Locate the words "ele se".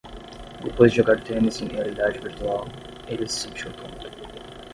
3.07-3.41